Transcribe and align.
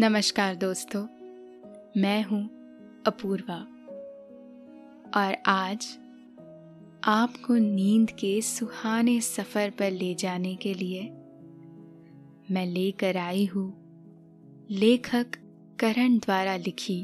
नमस्कार 0.00 0.54
दोस्तों, 0.54 1.06
मैं 2.00 2.24
हूँ 2.24 2.50
अपूर्वा। 3.06 3.56
और 5.20 5.36
आज 5.46 5.98
आपको 7.04 7.54
नींद 7.54 8.10
के 8.10 8.42
सुहाने 8.42 9.20
सफ़र 9.20 9.70
पर 9.70 9.90
ले 9.90 10.14
जाने 10.14 10.54
के 10.54 10.74
लिए 10.74 11.02
मैं 12.50 12.66
लेकर 12.66 13.16
आई 13.16 13.44
हूँ 13.46 13.74
लेखक 14.70 15.26
करण 15.80 16.18
द्वारा 16.18 16.56
लिखी 16.56 17.00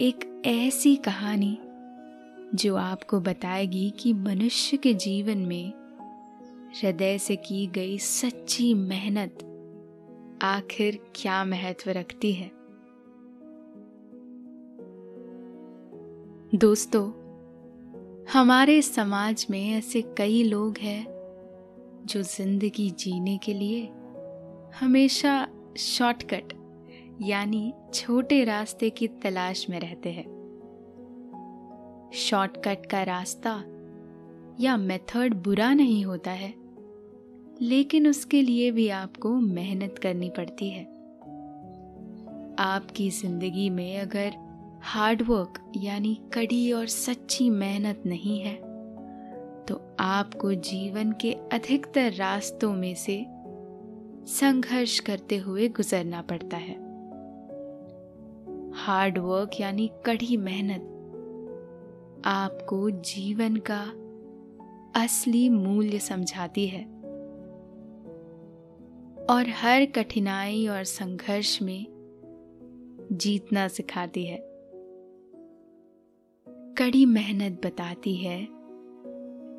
एक 0.00 0.42
ऐसी 0.46 0.96
कहानी 0.96 1.58
जो 2.54 2.76
आपको 2.76 3.20
बताएगी 3.20 3.90
कि 3.90 4.12
मनुष्य 4.12 4.76
के 4.76 4.94
जीवन 4.94 5.38
में 5.38 5.72
हृदय 6.82 7.18
से 7.18 7.36
की 7.36 7.66
गई 7.66 7.98
सच्ची 7.98 8.74
मेहनत 8.74 9.45
आखिर 10.42 10.98
क्या 11.14 11.44
महत्व 11.44 11.90
रखती 11.90 12.32
है? 12.32 12.50
दोस्तों, 16.54 17.10
हमारे 18.32 18.82
समाज 18.82 19.46
में 19.50 19.70
ऐसे 19.70 20.02
कई 20.02 20.42
लोग 20.42 20.78
हैं 20.78 21.06
जो 22.06 22.22
ज़िंदगी 22.22 22.90
जीने 22.90 23.38
के 23.38 23.54
लिए 23.54 23.88
हमेशा 24.80 25.48
शॉर्टकट, 25.78 26.52
यानी 27.22 27.72
छोटे 27.94 28.44
रास्ते 28.44 28.90
की 28.90 29.08
तलाश 29.08 29.70
में 29.70 29.80
रहते 29.80 30.12
हैं। 30.12 30.36
शॉर्टकट 32.14 32.86
का 32.86 33.02
रास्ता 33.02 33.64
या 34.60 34.76
मेथड 34.76 35.34
बुरा 35.34 35.74
नहीं 35.74 36.04
होता 36.04 36.30
है। 36.30 36.65
लेकिन 37.62 38.06
उसके 38.08 38.42
लिए 38.42 38.70
भी 38.70 38.88
आपको 38.88 39.34
मेहनत 39.34 39.98
करनी 39.98 40.30
पड़ती 40.30 40.68
है। 40.70 40.84
आपकी 42.58 43.08
ज़िंदगी 43.10 43.68
में 43.70 43.98
अगर 44.00 44.32
हार्डवर्क 44.84 45.72
यानी 45.76 46.14
कड़ी 46.34 46.72
और 46.72 46.86
सच्ची 46.86 47.48
मेहनत 47.50 48.02
नहीं 48.06 48.40
है 48.40 48.54
तो 49.68 49.80
आपको 50.00 50.52
जीवन 50.54 51.12
के 51.12 51.32
अधिकतर 51.52 52.12
रास्तों 52.12 52.72
में 52.72 52.94
से 52.94 53.24
संघर्ष 54.30 54.98
करते 55.00 55.36
हुए 55.36 55.68
गुजरना 55.68 56.22
पड़ता 56.22 56.56
है। 56.56 56.74
हार्ड 58.76 59.18
वर्क 59.18 59.60
यानी 59.60 59.90
कड़ी 60.06 60.36
मेहनत 60.36 60.92
आपको 62.26 62.90
जीवन 62.90 63.56
का 63.70 63.82
असली 65.02 65.48
मूल्य 65.48 65.98
समझाती 65.98 66.66
है। 66.66 66.95
और 69.30 69.48
हर 69.48 69.84
कठिनाई 69.84 70.66
और 70.66 70.84
संघर्ष 70.84 71.62
में 71.62 71.86
जीतना 73.12 73.68
सिखाती 73.68 74.26
है। 74.26 74.38
कड़ी 76.48 77.06
मेहनत 77.06 77.60
बताती 77.66 78.16
है 78.16 78.48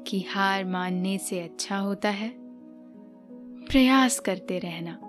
कि 0.04 0.26
हार 0.30 0.66
मानने 0.66 1.18
से 1.18 1.40
अच्छा 1.40 1.78
होता 1.78 2.10
है। 2.10 2.34
प्रयास 3.66 4.20
करते 4.20 4.60
रहना। 4.60 5.00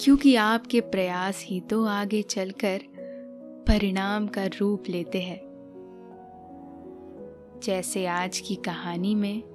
क्योंकि 0.00 0.34
आपके 0.34 0.80
प्रयास 0.80 1.44
ही 1.44 1.60
तो 1.60 1.84
आगे 1.84 2.22
चलकर 2.22 2.80
परिणाम 3.68 4.26
का 4.26 4.46
रूप 4.46 4.82
लेते 4.88 5.20
हैं। 5.20 5.40
जैसे 7.64 8.06
आज 8.06 8.38
की 8.38 8.54
कहानी 8.54 9.14
में 9.14 9.49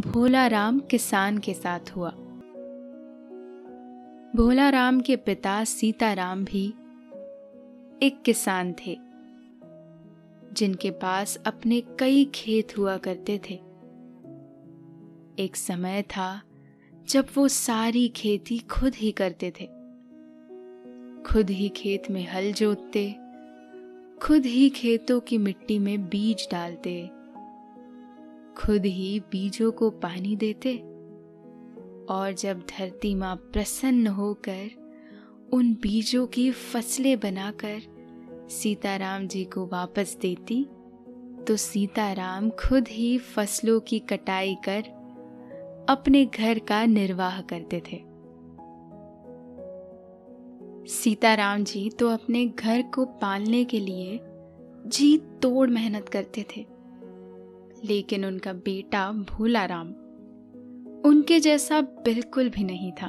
भोला 0.00 0.46
राम 0.46 0.80
किसान 0.80 1.38
के 1.38 1.54
साथ 1.54 1.80
हुआ। 1.96 2.10
भोला 4.36 4.70
राम 4.70 5.00
के 5.00 5.16
पिता 5.16 5.64
सीताराम 5.64 6.44
भी 6.44 6.74
एक 8.02 8.22
किसान 8.24 8.72
थे, 8.72 8.98
जिनके 10.52 10.90
पास 10.90 11.36
अपने 11.36 11.80
कई 11.80 12.24
खेत 12.24 12.78
हुआ 12.78 12.96
करते 12.96 13.40
थे। 13.50 13.54
एक 15.38 15.56
समय 15.56 16.02
था 16.02 16.42
जब 17.08 17.26
वो 17.34 17.48
सारी 17.48 18.08
खेती 18.08 18.58
खुद 18.58 18.94
ही 18.94 19.12
करते 19.12 19.50
थे। 19.50 19.66
खुद 21.22 21.50
ही 21.50 21.68
खेत 21.68 22.10
में 22.10 22.28
हल 22.28 22.52
जोतते, 22.52 23.16
खुद 24.22 24.46
ही 24.46 24.70
खेतों 24.70 25.20
की 25.20 25.38
मिट्टी 25.38 25.78
में 25.78 26.08
बीज 26.08 26.48
डालते 26.52 27.10
खुद 28.56 28.86
ही 28.86 29.20
बीजों 29.20 29.72
को 29.72 29.90
पानी 29.90 30.36
देते 30.36 30.76
और 32.10 32.32
जब 32.38 32.58
धरती 32.60 33.14
माँ 33.14 33.36
प्रसन्न 33.36 34.06
होकर 34.06 34.70
उन 35.52 35.74
बीजों 35.74 36.26
की 36.26 36.50
फ़सलें 36.50 37.20
बनाकर 37.20 37.80
सीताराम 38.50 39.26
जी 39.26 39.44
को 39.44 39.66
वापस 39.66 40.16
देती 40.20 40.64
तो 41.48 41.56
सीताराम 41.56 42.50
खुद 42.50 42.88
ही 42.88 43.18
फ़सलों 43.18 43.80
की 43.80 43.98
कटाई 43.98 44.56
कर 44.68 44.82
अपने 45.88 46.24
घर 46.24 46.58
का 46.58 46.84
निर्वाह 46.86 47.40
करते 47.40 47.82
थे। 47.92 48.02
सीताराम 50.92 51.64
जी 51.64 51.90
तो 51.90 52.08
अपने 52.08 52.46
घर 52.46 52.82
को 52.82 53.04
पालने 53.04 53.64
के 53.64 53.80
लिए 53.80 54.20
जी 54.86 55.16
तोड़ 55.18 55.70
मेहनत 55.70 56.08
करते 56.08 56.46
थे। 56.56 56.71
लेकिन 57.84 58.24
उनका 58.24 58.52
बेटा 58.52 59.12
भोला 59.12 59.64
राम 59.64 59.88
उनके 61.04 61.40
जैसा 61.40 61.80
बिल्कुल 61.80 62.48
भी 62.48 62.64
नहीं 62.64 62.92
था। 62.92 63.08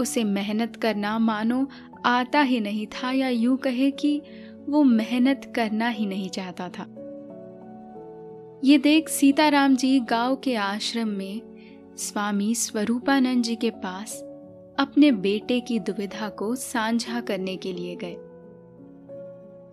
उसे 0.00 0.24
मेहनत 0.24 0.76
करना 0.76 1.18
मानो 1.18 1.68
आता 2.04 2.40
ही 2.40 2.60
नहीं 2.60 2.86
था 2.86 3.12
या 3.12 3.28
यूँ 3.28 3.56
कहे 3.56 3.90
कि 3.90 4.22
वो 4.68 4.82
मेहनत 4.82 5.52
करना 5.56 5.88
ही 5.88 6.06
नहीं 6.06 6.28
चाहता 6.28 6.68
था। 6.68 6.94
ये 8.64 8.78
देख 8.78 9.08
सीताराम 9.08 9.76
जी 9.76 10.00
गाँव 10.00 10.36
के 10.36 10.54
आश्रम 10.54 11.08
में 11.08 11.40
स्वामी 11.96 12.54
स्वरूपानंद 12.54 13.42
जी 13.42 13.56
के 13.56 13.70
पास 13.70 14.22
अपने 14.78 15.12
बेटे 15.12 15.60
की 15.60 15.78
दुविधा 15.78 16.28
को 16.28 16.56
साझा 16.56 17.20
करने 17.20 17.56
के 17.56 17.72
लिए 17.72 17.96
गए। 17.96 18.16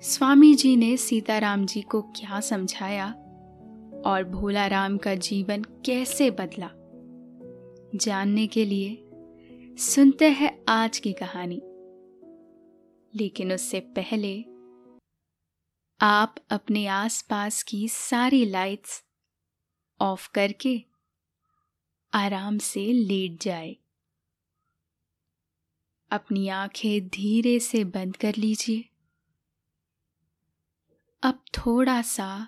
स्वामी 0.01 0.55
जी 0.55 0.75
ने 0.75 0.97
सीताराम 0.97 1.65
जी 1.65 1.81
को 1.81 2.01
क्या 2.01 2.39
समझाया? 2.39 3.15
और 4.05 4.23
भोला 4.23 4.67
राम 4.67 4.97
का 4.97 5.15
जीवन 5.15 5.63
कैसे 5.63 6.31
बदला? 6.31 6.71
जानने 7.97 8.47
के 8.47 8.65
लिए 8.65 9.01
सुनते 9.77 10.29
हैं 10.29 10.65
आज 10.67 10.99
की 10.99 11.13
कहानी। 11.13 11.61
लेकिन 13.15 13.53
उससे 13.53 13.79
पहले 13.79 14.41
आप 16.01 16.35
अपने 16.49 16.87
आसपास 16.87 17.63
की 17.63 17.89
सारी 17.89 18.45
लाइट्स 18.45 19.03
ऑफ़ 20.01 20.29
करके 20.33 20.83
आराम 22.13 22.57
से 22.57 22.93
लेट 22.93 23.41
जाए। 23.41 23.77
अपनी 26.11 26.47
आँखें 26.47 27.07
धीरे 27.07 27.59
से 27.59 27.83
बंद 27.83 28.17
कर 28.17 28.33
लीजिए। 28.37 28.89
अब 31.23 31.43
थोड़ा 31.57 32.01
सा 32.01 32.47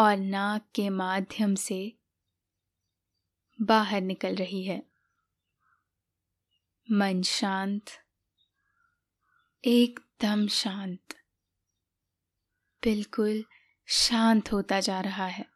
और 0.00 0.16
नाक 0.16 0.68
के 0.74 0.88
माध्यम 0.88 1.54
से 1.54 1.98
बाहर 3.62 4.00
निकल 4.00 4.34
रही 4.34 4.64
है। 4.64 4.82
मन 6.90 7.22
शांत, 7.22 7.82
एकदम 9.64 10.48
शांत, 10.48 11.14
बिल्कुल 12.82 13.44
शांत 13.88 14.52
होता 14.52 14.80
जा 14.80 15.00
रहा 15.00 15.26
है। 15.26 15.46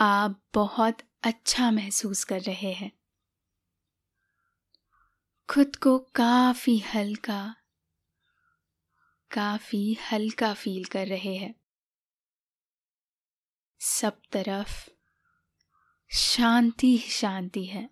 आप 0.00 0.42
बहुत 0.54 0.98
अच्छा 1.22 1.70
महसूस 1.70 2.24
कर 2.24 2.40
रहे 2.40 2.72
हैं। 2.72 2.92
खुद 5.50 5.76
को 5.76 5.98
काफ़ी 5.98 6.78
हल्का 6.78 7.56
काफ़ी 9.30 9.98
हल्का 10.12 10.54
फील 10.54 10.84
कर 10.84 11.06
रहे 11.06 11.36
हैं। 11.36 11.63
सब 13.86 14.12
तरफ़ 14.32 14.90
शांति 16.08 16.86
ही 16.86 16.98
शांति 16.98 17.64
है। 17.64 17.90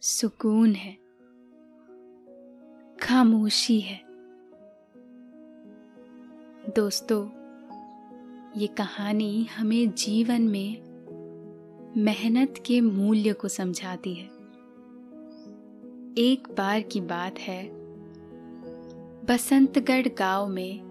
सुकून 0.00 0.74
है। 0.74 0.92
खामोशी 2.96 3.80
है। 3.80 4.04
दोस्तों, 6.74 7.26
ये 8.60 8.66
कहानी 8.66 9.44
हमें 9.44 9.90
जीवन 9.90 10.42
में 10.42 10.82
मेहनत 11.96 12.54
के 12.66 12.80
मूल्य 12.80 13.32
को 13.32 13.48
समझाती 13.48 14.14
है। 14.14 14.26
एक 16.18 16.54
बार 16.58 16.80
की 16.80 17.00
बात 17.00 17.38
है, 17.38 17.70
बसंतगढ़ 19.24 20.08
गाँव 20.08 20.48
में 20.48 20.87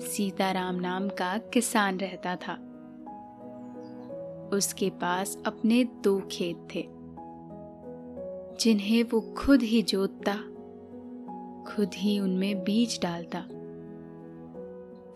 सीताराम 0.00 0.74
नाम 0.74 1.08
का 1.08 1.38
किसान 1.38 1.98
रहता 1.98 2.36
था। 2.36 2.54
उसके 4.52 4.90
पास 4.90 5.38
अपने 5.46 5.84
दो 5.84 6.20
खेत 6.30 6.68
थे। 6.74 6.88
जिन्हें 8.60 9.04
वो 9.04 9.20
खुद 9.20 9.62
ही 9.62 9.82
जोतता, 9.82 10.34
खुद 11.64 11.90
ही 11.94 12.20
उनमें 12.20 12.64
बीज 12.64 13.00
डालता, 13.02 13.40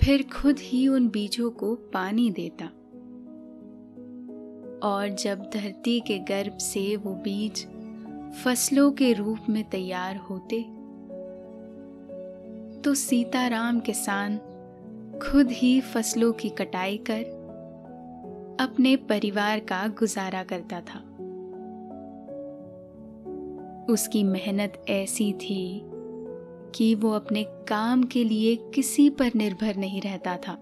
फिर 0.05 0.23
खुद 0.23 0.59
ही 0.59 0.89
उन 0.89 1.09
बीजों 1.09 1.51
को 1.51 1.75
पानी 1.75 2.31
देता। 2.31 2.67
और 4.89 5.09
जब 5.09 5.51
धरती 5.55 6.01
के 6.01 6.19
गर्भ 6.19 6.59
से 6.59 6.97
वो 6.97 7.15
बीज 7.15 7.67
फ़सलों 8.45 8.93
के 8.93 9.13
रूप 9.13 9.39
में 9.49 9.71
तैयार 9.71 10.17
होते 10.17 10.63
तो 12.81 12.95
सीताराम 12.95 13.81
किसान 13.81 14.41
खुद 15.23 15.51
ही 15.51 15.81
फ़सलों 15.81 16.33
की 16.33 16.49
कटाई 16.49 16.97
कर 16.97 17.21
अपने 18.61 18.97
परिवार 18.97 19.59
का 19.59 19.89
गुजारा 19.89 20.43
करता 20.43 20.81
था। 20.81 20.99
उसकी 23.93 24.25
मेहनत 24.25 24.85
ऐसी 24.89 25.33
थी 25.33 25.83
कि 26.75 26.95
वो 26.95 27.11
अपने 27.11 27.45
काम 27.45 28.03
के 28.03 28.25
लिए 28.25 28.57
किसी 28.57 29.11
पर 29.11 29.31
निर्भर 29.37 29.77
नहीं 29.77 30.01
रहता 30.01 30.37
था। 30.37 30.59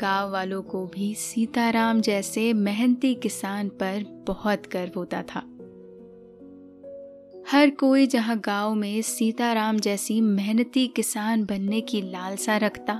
गाँव 0.00 0.32
वालों 0.32 0.62
को 0.62 0.86
भी 0.86 1.14
सीताराम 1.14 2.00
जैसे 2.00 2.52
मेहनती 2.52 3.14
किसान 3.14 3.68
पर 3.68 4.24
बहुत 4.26 4.62
गर्व 4.72 4.92
होता 4.96 5.22
था। 5.22 5.57
हर 7.52 7.70
कोई 7.70 8.06
जहाँ 8.06 8.38
गाँव 8.38 8.74
में 8.74 9.02
सीताराम 9.02 9.76
जैसी 9.76 10.20
मेहनती 10.20 10.86
किसान 10.86 11.44
बनने 11.44 11.80
की 11.80 12.02
लालसा 12.02 12.56
रखता 12.56 12.94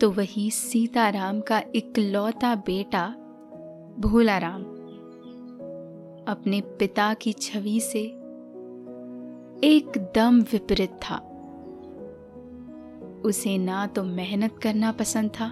तो 0.00 0.10
वही 0.10 0.50
सीताराम 0.50 1.40
का 1.40 1.62
इकलौता 1.74 2.54
बेटा 2.54 3.08
भोलाराम 3.98 4.62
अपने 6.28 6.60
पिता 6.60 7.14
की 7.14 7.32
छवि 7.32 7.80
से 7.80 8.02
एकदम 9.68 10.40
विपरीत 10.40 10.90
था। 10.90 11.16
उसे 13.24 13.58
ना 13.58 13.86
तो 13.86 14.04
मेहनत 14.04 14.58
करना 14.62 14.92
पसंद 14.92 15.30
था 15.30 15.48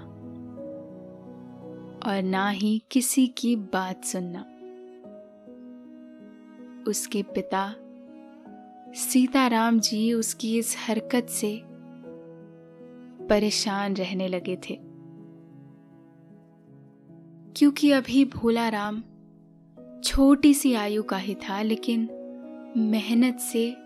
और 2.10 2.22
ना 2.22 2.48
ही 2.48 2.82
किसी 2.90 3.26
की 3.26 3.56
बात 3.56 4.04
सुनना। 4.04 4.49
उसके 6.90 7.22
पिता। 7.22 7.74
सीताराम 8.94 9.80
जी 9.80 10.12
उसकी 10.12 10.58
इस 10.58 10.76
हरकत 10.78 11.26
से 11.30 11.62
परेशान 13.26 13.94
रहने 13.94 14.28
लगे 14.28 14.56
थे। 14.56 14.78
क्योंकि 17.56 17.90
अभी 17.90 18.24
भोला 18.24 18.68
राम 18.68 19.02
छोटी 20.04 20.54
सी 20.54 20.74
आयु 20.74 21.02
का 21.02 21.16
ही 21.16 21.34
था, 21.34 21.62
लेकिन 21.62 22.08
मेहनत 22.76 23.38
से 23.38 23.76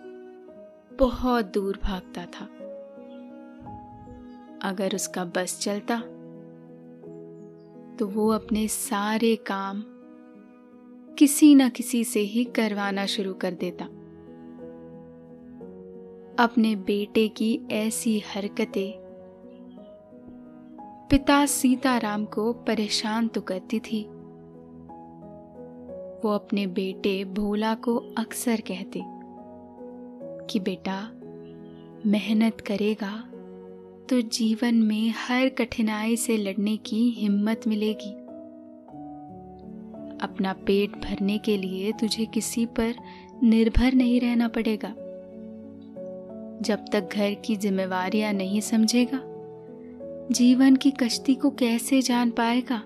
बहुत 0.99 1.45
दूर 1.45 1.79
भागता 1.83 2.27
था। 2.27 2.45
अगर 4.63 4.95
उसका 4.95 5.25
बस 5.25 5.61
चलता 5.61 6.01
तो 7.97 8.07
वो 8.07 8.29
अपने 8.29 8.69
सारे 8.69 9.37
काम 9.37 9.83
किसी 11.19 11.55
न 11.55 11.69
किसी 11.69 12.05
से 12.05 12.21
ही 12.21 12.45
करवाना 12.45 13.07
शुरू 13.07 13.35
कर 13.35 13.55
देता। 13.55 13.85
अपने 16.45 16.77
बेटे 16.77 17.29
की 17.29 17.61
ऐसी 17.71 18.19
हरकतें। 18.19 18.93
पिता 21.11 21.47
सीताराम 21.47 22.25
को 22.25 22.53
परेशान 22.53 23.29
तो 23.29 23.41
करती 23.41 23.81
थी। 23.81 24.03
वो 26.25 26.31
अपने 26.31 26.67
बेटे 26.67 27.25
भोला 27.25 27.75
को 27.75 27.97
अक्सर 28.19 28.61
कहते 28.61 29.03
कि 30.47 30.61
बेटा, 30.61 31.11
मेहनत 32.07 32.61
करेगा 32.61 33.31
तो 34.11 34.21
जीवन 34.21 34.75
में 34.75 35.15
हर 35.17 35.49
कठिनाई 35.49 36.17
से 36.17 36.37
लड़ने 36.37 36.77
की 36.77 37.11
हिम्मत 37.11 37.61
मिलेगी। 37.67 38.24
अपना 40.25 40.53
पेट 40.53 40.91
भरने 40.91 41.39
के 41.39 41.57
लिए 41.57 41.93
तुझे 41.93 42.27
किसी 42.27 42.67
पर 42.67 42.95
निर्भर 43.43 43.93
नहीं 43.93 44.21
रहना 44.21 44.49
पड़ेगा। 44.49 44.95
जब 46.63 46.85
तक 46.93 47.09
घर 47.13 47.35
की 47.35 47.57
जिम्मेवारियाँ 47.57 48.33
नहीं 48.33 48.61
समझेगा, 48.61 49.21
जीवन 50.33 50.77
की 50.77 50.91
कश्ती 50.91 51.35
को 51.35 51.51
कैसे 51.51 52.03
जान 52.03 52.31
पाएगा? 52.31 52.83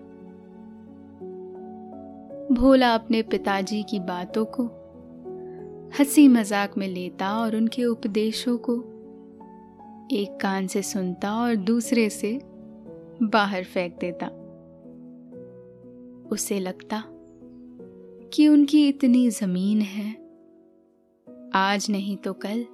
भोला 2.54 2.95
अपने 2.95 3.23
पिताजी 3.23 3.83
की 3.83 4.00
बातों 4.00 4.45
को, 4.45 4.64
हँसी 5.99 6.28
मज़ाक 6.28 6.78
में 6.78 6.88
लेता 6.88 7.38
और 7.38 7.57
उनके 7.57 7.85
उपदेशों 7.85 8.59
को 8.59 8.75
एक 10.12 10.38
कान 10.42 10.66
से 10.66 10.83
सुनता 10.83 11.35
और 11.35 11.57
दूसरे 11.57 12.11
से 12.11 12.40
बाहर 13.23 13.64
फेंक 13.64 13.99
देता। 14.00 14.26
उसे 16.30 16.61
लगता 16.61 17.04
कि 18.32 18.49
उनकी 18.49 18.88
इतनी 18.88 19.30
ज़मीन 19.30 19.80
है। 19.80 20.11
आज 21.54 21.87
नहीं 21.90 22.16
तो 22.16 22.32
कल। 22.32 22.66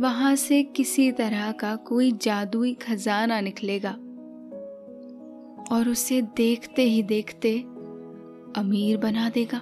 वहाँ 0.00 0.36
से 0.36 0.62
किसी 0.62 1.12
तरह 1.12 1.52
का 1.52 1.76
कोई 1.76 2.12
जादुई 2.12 2.74
खजाना 2.74 3.40
निकलेगा। 3.40 3.90
और 5.72 5.88
उसे 5.88 6.22
देखते 6.22 6.82
ही 6.82 7.02
देखते 7.02 7.58
अमीर 8.56 8.96
बना 8.96 9.28
देगा। 9.28 9.60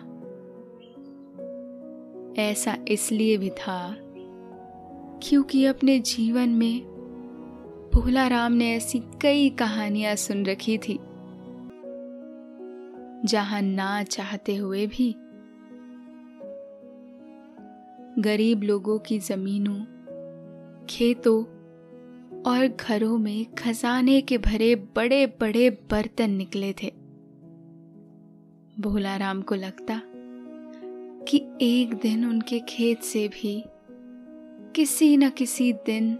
ऐसा 2.42 2.76
इसलिए 2.88 3.36
भी 3.36 3.50
था 3.50 3.96
क्योंकि 5.22 5.64
अपने 5.64 5.98
जीवन 5.98 6.48
में 6.48 6.80
भोला 7.94 8.26
राम 8.26 8.52
ने 8.52 8.76
ऐसी 8.76 9.02
कई 9.20 9.50
कहानियाँ 9.50 10.16
सुन 10.16 10.46
रखी 10.46 10.78
थी। 10.78 10.98
जहाँ 13.24 13.62
ना 13.62 14.02
चाहते 14.02 14.56
हुए 14.56 14.86
भी। 14.86 15.16
गरीब 18.18 18.62
लोगों 18.62 18.98
की 18.98 19.18
जमीनों, 19.18 19.84
खेतों 20.86 21.44
और 22.42 22.76
घरों 22.80 23.18
में 23.18 23.54
खजाने 23.54 24.20
के 24.20 24.38
भरे 24.38 24.74
बड़े 24.74 25.26
बड़े 25.26 25.70
बर्तन 25.70 26.30
निकले 26.30 26.72
थे। 26.72 26.92
भोला 28.80 29.16
राम 29.16 29.42
को 29.42 29.54
लगता 29.54 30.02
कि 31.24 31.46
एक 31.60 31.94
दिन 31.94 32.24
उनके 32.24 32.60
खेत 32.60 33.00
से 33.02 33.28
भी 33.28 33.64
किसी 34.76 35.16
न 35.16 35.30
किसी 35.30 35.72
दिन 35.72 36.12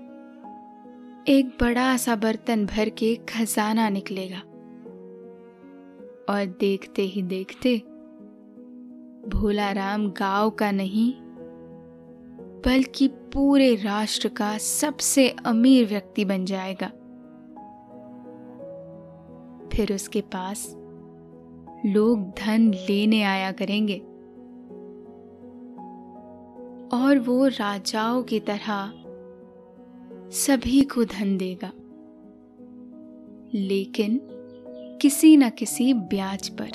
एक 1.29 1.57
बड़ा 1.61 1.97
सा 1.97 2.17
बर्तन 2.17 2.67
भर 2.67 2.89
के 2.89 3.15
खजाना 3.29 3.89
निकलेगा। 3.89 4.43
और 6.31 6.57
देखते 6.61 7.03
ही 7.03 7.23
देखते 7.23 7.83
भोला 9.29 9.73
राम 9.73 10.11
गाँव 10.11 10.51
का 10.51 10.71
नहीं, 10.71 11.15
बल्कि 12.67 13.09
पूरे 13.09 13.75
राष्ट्र 13.75 14.29
का 14.29 14.59
सबसे 14.59 15.29
अमीर 15.29 15.89
व्यक्ति 15.89 16.25
बन 16.25 16.45
जाएगा। 16.45 16.87
फिर 19.69 19.95
उसके 19.95 20.21
पास 20.21 20.77
लोग 21.87 22.31
धन 22.31 22.73
लेने 22.75 23.23
आया 23.23 23.53
करेंगे। 23.53 23.99
और 26.97 27.19
वो 27.19 27.47
राजाओं 27.47 28.23
की 28.23 28.41
तरह 28.41 28.93
सभी 30.31 30.83
को 30.83 31.05
धन 31.05 31.39
देगा। 31.39 31.73
लेकिन 33.55 34.21
किसी 35.03 35.37
न 35.37 35.51
किसी 35.51 35.95
ब्याज 35.95 36.49
पर। 36.49 36.69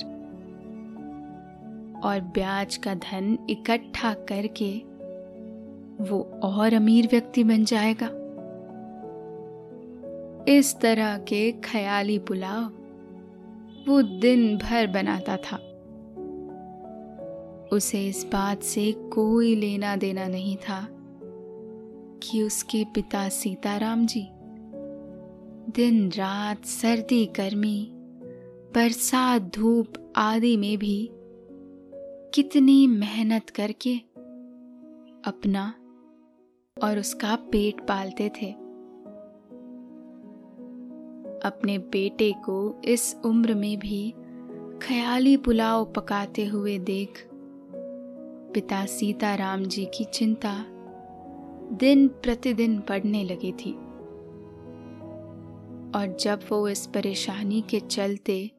और 2.03 2.22
ब्याज 2.22 2.77
का 2.77 2.93
धन 2.93 3.38
इकट्ठा 3.50 4.13
करके 4.13 4.77
वो 6.03 6.39
और 6.43 6.74
अमीर 6.74 7.07
व्यक्ति 7.12 7.43
बन 7.43 7.65
जाएगा। 7.65 8.10
इस 10.51 10.79
तरह 10.79 11.17
के 11.17 11.51
ख्याली 11.51 12.19
पुलाव 12.19 12.63
वो 13.88 14.01
दिन 14.01 14.57
भर 14.57 14.88
बनाता 14.88 15.38
था। 15.38 15.57
उसे 17.72 18.07
इस 18.07 18.25
बात 18.34 18.63
से 18.63 18.91
कोई 18.91 19.55
लेना 19.55 19.96
देना 19.96 20.27
नहीं 20.27 20.57
था 20.57 20.88
कि 22.24 22.43
उसके 22.43 22.86
पिता 22.96 23.29
सीताराम 23.29 24.05
जी 24.05 24.27
दिन 25.72 26.10
रात 26.10 26.65
सर्दी 26.65 27.25
गर्मी 27.25 27.93
बरसात, 28.75 29.41
धूप 29.41 30.13
आदि 30.15 30.57
में 30.57 30.77
भी 30.77 31.09
कितनी 32.33 32.88
मेहनत 32.88 33.50
करके 33.50 33.97
अपना 35.25 35.74
और 36.83 37.00
उसका 37.00 37.36
पेट 37.36 37.81
पालते 37.81 38.29
थे। 38.29 38.51
अपने 41.47 41.77
बेटे 41.77 42.31
को 42.31 42.81
इस 42.86 43.15
उम्र 43.25 43.53
में 43.53 43.79
भी 43.79 44.13
ख्याली 44.81 45.38
पुलाव 45.38 45.86
पकाते 45.86 46.45
हुए 46.45 46.79
देख 46.79 47.27
पिता 48.53 48.86
सीताराम 48.86 49.63
जी 49.63 49.86
की 49.86 50.03
चिंता 50.03 50.65
दिन 51.74 52.07
प्रतिदिन 52.07 52.79
बढ़ने 52.79 53.24
लगी 53.24 53.51
थी। 53.51 53.71
और 55.95 56.17
जब 56.19 56.39
वो 56.51 56.67
इस 56.69 56.86
परेशानी 56.88 57.62
के 57.62 57.79
चलते 57.79 58.51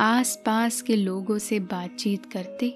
आसपास 0.00 0.80
के 0.82 0.96
लोगों 0.96 1.36
से 1.38 1.58
बातचीत 1.60 2.24
करते। 2.26 2.68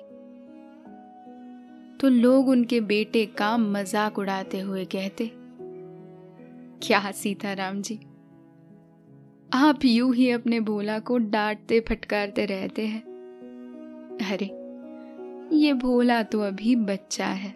तो 2.00 2.08
लोग 2.08 2.48
उनके 2.48 2.80
बेटे 2.80 3.24
का 3.38 3.56
मज़ाक 3.56 4.18
उड़ाते 4.18 4.60
हुए 4.60 4.84
कहते, 4.84 5.30
क्या 6.82 7.10
सीताराम 7.10 7.82
जी, 7.82 7.98
आप 9.52 9.84
यूँ 9.84 10.14
ही 10.14 10.30
अपने 10.30 10.60
भोला 10.60 10.98
को 10.98 11.18
डांटते 11.18 11.80
फटकारते 11.80 12.46
रहते 12.46 12.86
हैं। 12.86 13.02
अरे, 14.32 14.46
ये 15.56 15.72
भोला 15.74 16.22
तो 16.22 16.40
अभी 16.40 16.76
बच्चा 16.76 17.26
है। 17.26 17.54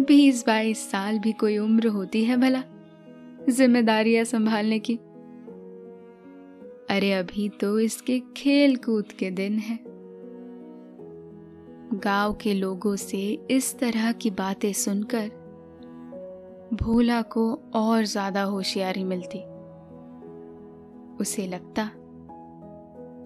बीस 0.00 0.44
बाईस 0.46 0.90
साल 0.90 1.18
भी 1.18 1.32
कोई 1.32 1.58
उम्र 1.58 1.88
होती 1.88 2.24
है 2.24 2.36
भला। 2.36 2.62
जिम्मेदारियाँ 3.48 4.24
संभालने 4.24 4.78
की 4.78 4.98
अरे 6.90 7.12
अभी 7.12 7.48
तो 7.48 7.78
इसके 7.80 8.18
खेल 8.36 8.76
कूद 8.76 9.12
के 9.12 9.30
दिन 9.30 9.58
है। 9.58 9.78
गाँव 11.94 12.32
के 12.34 12.54
लोगों 12.54 12.94
से 12.96 13.20
इस 13.50 13.78
तरह 13.78 14.12
की 14.12 14.30
बातें 14.30 14.72
सुनकर 14.72 15.28
भोला 16.74 17.20
को 17.22 17.52
और 17.74 18.04
ज़्यादा 18.04 18.42
होशियारी 18.42 19.04
मिलती। 19.04 19.38
उसे 21.20 21.46
लगता 21.46 21.90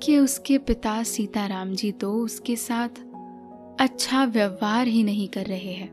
कि 0.03 0.19
उसके 0.19 0.59
पिता 0.59 1.03
सीताराम 1.03 1.73
जी 1.73 1.93
तो 1.93 2.13
उसके 2.15 2.57
साथ 2.57 3.01
अच्छा 3.81 4.25
व्यवहार 4.25 4.87
ही 4.87 5.03
नहीं 5.03 5.29
कर 5.29 5.47
रहे 5.47 5.73
हैं। 5.73 5.91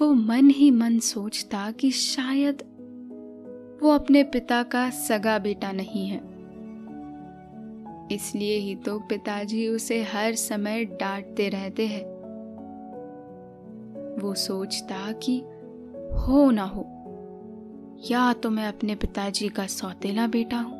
वो 0.00 0.12
मन 0.14 0.50
ही 0.50 0.70
मन 0.70 0.98
सोचता 0.98 1.70
कि 1.70 1.90
शायद 1.90 2.62
वो 3.82 3.90
अपने 3.90 4.22
पिता 4.24 4.62
का 4.62 4.88
सगा 4.90 5.38
बेटा 5.38 5.72
नहीं 5.72 6.06
है। 6.08 6.20
इसलिए 8.12 8.56
ही 8.56 8.74
तो 8.76 8.98
पिताजी 9.00 9.66
उसे 9.68 10.02
हर 10.02 10.34
समय 10.34 10.84
डांटते 10.84 11.48
रहते 11.48 11.86
हैं। 11.86 12.04
वो 14.22 14.34
सोचता 14.34 15.12
कि 15.12 15.38
हो 16.18 16.50
ना 16.50 16.64
हो, 16.64 16.84
या 18.10 18.32
तो 18.32 18.50
मैं 18.50 18.66
अपने 18.68 18.94
पिताजी 18.94 19.48
का 19.48 19.66
सौतेला 19.66 20.26
बेटा 20.26 20.56
हूँ, 20.56 20.76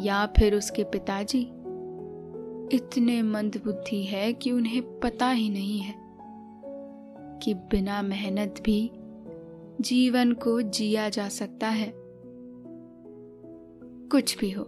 या 0.00 0.26
फिर 0.38 0.54
उसके 0.54 0.84
पिताजी 0.84 1.40
इतने 2.72 3.22
मंदबुद्धि 3.22 4.02
है 4.02 4.32
कि 4.32 4.52
उन्हें 4.52 4.82
पता 5.00 5.30
ही 5.30 5.48
नहीं 5.50 5.78
है 5.78 5.94
कि 7.42 7.54
बिना 7.70 8.02
मेहनत 8.02 8.62
भी 8.64 8.90
जीवन 9.80 10.32
को 10.32 10.60
जिया 10.62 11.08
जा 11.08 11.28
सकता 11.28 11.68
है। 11.68 11.92
कुछ 14.08 14.36
भी 14.38 14.50
हो, 14.50 14.62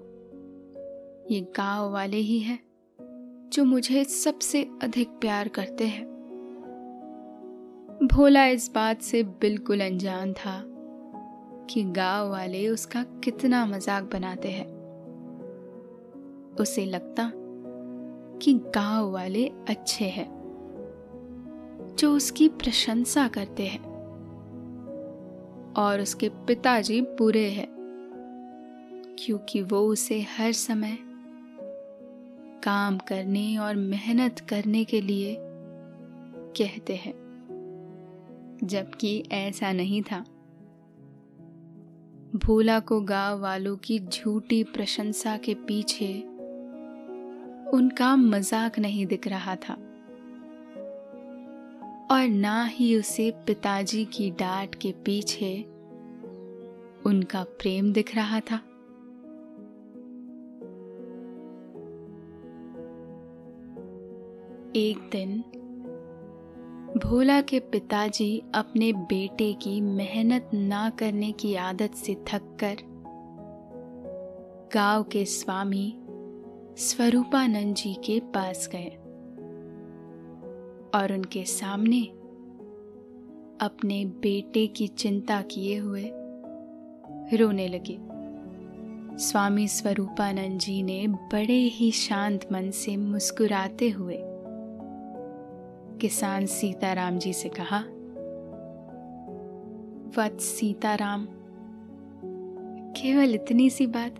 ये 1.30 1.40
गाँव 1.56 1.92
वाले 1.92 2.16
ही 2.16 2.38
हैं 2.38 2.58
जो 3.52 3.64
मुझे 3.64 4.04
सबसे 4.04 4.62
अधिक 4.82 5.08
प्यार 5.08 5.48
करते 5.48 5.86
हैं। 5.86 6.04
भोला 8.06 8.46
इस 8.46 8.70
बात 8.74 9.02
से 9.02 9.22
बिल्कुल 9.22 9.80
अनजान 9.80 10.32
था 10.32 10.62
कि 11.70 11.82
गाँव 11.92 12.30
वाले 12.30 12.68
उसका 12.68 13.02
कितना 13.24 13.66
मज़ाक 13.66 14.04
बनाते 14.04 14.48
हैं। 14.48 14.66
उसे 16.60 16.86
लगता 16.86 17.30
कि 18.38 18.54
गाँव 18.74 19.12
वाले 19.12 19.46
अच्छे 19.68 20.04
हैं, 20.04 20.30
जो 21.98 22.14
उसकी 22.16 22.48
प्रशंसा 22.48 23.28
करते 23.28 23.66
हैं। 23.66 23.89
और 25.76 26.00
उसके 26.00 26.28
पिताजी 26.28 27.00
बुरे 27.00 27.48
हैं, 27.50 27.68
क्योंकि 29.18 29.62
वो 29.62 29.80
उसे 29.80 30.20
हर 30.38 30.52
समय 30.52 30.98
काम 32.62 32.98
करने 32.98 33.56
और 33.58 33.76
मेहनत 33.76 34.40
करने 34.40 34.84
के 34.84 35.00
लिए 35.00 35.36
कहते 36.56 36.96
हैं, 36.96 37.14
जबकि 38.64 39.24
ऐसा 39.32 39.72
नहीं 39.72 40.02
था। 40.02 40.24
भोला 42.36 42.80
को 42.80 43.00
गाँव 43.00 43.40
वालों 43.40 43.76
की 43.76 43.98
झूठी 43.98 44.62
प्रशंसा 44.64 45.36
के 45.36 45.54
पीछे 45.54 46.12
उनका 47.70 48.16
मज़ाक 48.16 48.78
नहीं 48.78 49.06
दिख 49.06 49.26
रहा 49.28 49.56
था। 49.56 49.76
और 52.10 52.28
ना 52.28 52.64
ही 52.64 52.96
उसे 52.96 53.30
पिताजी 53.30 54.04
की 54.04 54.30
डांट 54.30 54.74
के 54.74 54.92
पीछे 54.92 55.62
उनका 57.06 57.42
प्रेम 57.42 57.92
दिख 57.92 58.14
रहा 58.14 58.40
था। 58.40 58.56
एक 64.76 65.08
दिन 65.12 65.44
भोला 66.96 67.40
के 67.40 67.60
पिताजी 67.60 68.42
अपने 68.54 68.92
बेटे 68.92 69.52
की 69.52 69.80
मेहनत 69.80 70.50
ना 70.54 70.90
करने 70.90 71.32
की 71.32 71.54
आदत 71.54 71.94
से 71.94 72.14
थककर 72.14 72.76
गाँव 74.74 75.02
के 75.02 75.24
स्वामी 75.24 75.98
स्वरूपानंद 76.76 77.74
जी 77.74 77.94
के 77.94 78.20
पास 78.20 78.68
गए। 78.72 78.99
और 80.94 81.12
उनके 81.12 81.44
सामने 81.44 82.02
अपने 83.60 84.04
बेटे 84.04 84.66
की 84.66 84.86
चिंता 84.86 85.42
किए 85.42 85.78
हुए 85.78 86.10
रोने 87.36 87.68
लगे। 87.68 87.98
स्वामी 89.18 89.68
स्वरूपानंद 89.68 90.58
जी 90.58 90.82
ने 90.82 91.06
बड़े 91.08 91.58
ही 91.58 91.90
शांत 91.90 92.48
मन 92.52 92.70
से 92.70 92.96
मुस्कुराते 92.96 93.90
हुए 93.90 94.18
किसान 96.00 96.46
सीताराम 96.46 97.18
जी 97.18 97.32
से 97.32 97.48
कहा, 97.48 97.78
वत्स 100.18 100.44
सीताराम, 100.44 101.26
केवल 102.92 103.34
इतनी 103.34 103.70
सी 103.70 103.86
बात। 103.86 104.16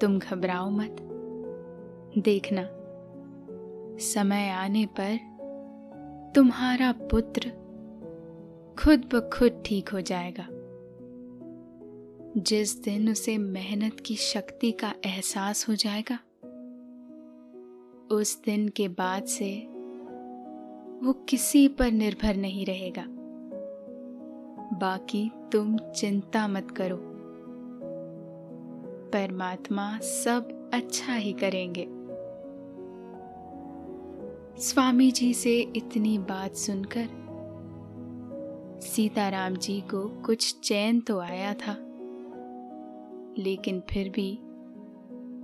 तुम 0.00 0.18
घबराओ 0.18 0.70
मत, 0.70 0.96
देखना। 2.18 2.73
समय 3.98 4.48
आने 4.48 4.86
पर 5.00 5.34
तुम्हारा 6.34 6.92
पुत्र 6.92 7.48
खुद 8.78 9.04
ब 9.14 9.30
खुद 9.34 9.62
ठीक 9.66 9.88
हो 9.88 10.00
जाएगा। 10.00 10.46
जिस 12.40 12.82
दिन 12.82 13.10
उसे 13.10 13.38
मेहनत 13.38 14.00
की 14.00 14.16
शक्ति 14.16 14.72
का 14.72 14.94
एहसास 15.04 15.68
हो 15.68 15.74
जाएगा, 15.74 16.18
उस 18.16 18.42
दिन 18.44 18.68
के 18.68 18.88
बाद 18.88 19.24
से 19.24 19.66
वो 21.06 21.12
किसी 21.12 21.68
पर 21.68 21.90
निर्भर 21.90 22.36
नहीं 22.36 22.66
रहेगा। 22.66 23.04
बाकी 24.78 25.30
तुम 25.52 25.78
चिंता 25.78 26.48
मत 26.48 26.70
करो। 26.70 26.98
परमात्मा 29.12 29.98
सब 29.98 30.70
अच्छा 30.74 31.14
ही 31.14 31.32
करेंगे। 31.32 32.03
स्वामी 34.58 35.10
जी 35.10 35.34
से 35.34 35.60
इतनी 35.60 36.18
बात 36.18 36.54
सुनकर 36.54 37.08
सीताराम 38.82 39.56
जी 39.56 39.80
को 39.80 40.08
कुछ 40.08 40.60
चैन 40.60 41.00
तो 41.00 41.18
आया 41.18 41.54
था, 41.54 41.72
लेकिन 43.38 43.82
फिर 43.90 44.08
भी 44.08 44.32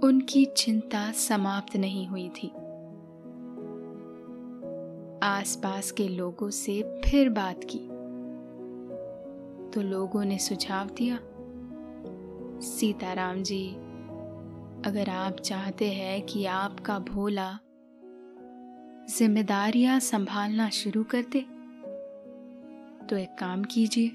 उनकी 0.06 0.44
चिंता 0.44 1.12
समाप्त 1.12 1.76
नहीं 1.76 2.06
हुई 2.06 2.28
थी। 2.28 2.48
आसपास 5.26 5.90
के 5.90 6.08
लोगों 6.08 6.50
से 6.50 7.00
फिर 7.04 7.28
बात 7.28 7.64
की। 7.64 7.86
तो 9.70 9.82
लोगों 9.82 10.24
ने 10.24 10.38
सुझाव 10.38 10.86
दिया, 10.86 11.18
सीताराम 12.60 13.42
जी, 13.42 13.68
अगर 14.86 15.10
आप 15.10 15.40
चाहते 15.40 15.92
हैं 15.92 16.22
कि 16.22 16.44
आपका 16.44 16.98
भोला 16.98 17.58
जिम्मेदारियाँ 19.08 20.00
संभालना 20.00 20.68
शुरू 20.70 21.04
कर 21.04 21.22
दे। 21.22 21.40
तो 23.06 23.16
एक 23.16 23.34
काम 23.38 23.64
कीजिए, 23.64 24.12